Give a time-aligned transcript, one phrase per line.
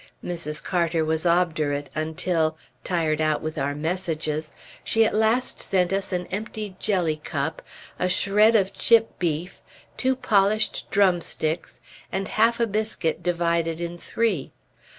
[0.25, 0.63] Mrs.
[0.63, 4.51] Carter was obdurate until, tired out with our messages,
[4.83, 7.61] she at last sent us an empty jelly cup,
[7.99, 9.61] a shred of chip beef,
[9.97, 11.79] two polished drumsticks,
[12.11, 14.51] and half a biscuit divided in three.